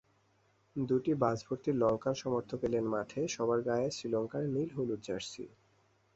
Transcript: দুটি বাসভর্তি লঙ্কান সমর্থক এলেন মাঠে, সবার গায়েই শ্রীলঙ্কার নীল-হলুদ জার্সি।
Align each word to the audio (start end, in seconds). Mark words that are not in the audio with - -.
দুটি 0.75 1.11
বাসভর্তি 1.15 1.71
লঙ্কান 1.73 2.13
সমর্থক 2.13 2.59
এলেন 2.63 2.85
মাঠে, 2.85 3.21
সবার 3.27 3.59
গায়েই 3.61 3.91
শ্রীলঙ্কার 3.91 4.43
নীল-হলুদ 4.47 4.99
জার্সি। 5.03 5.45